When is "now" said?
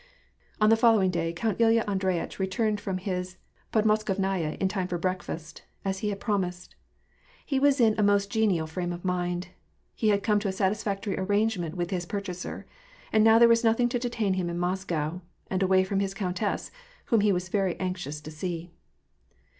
13.23-13.37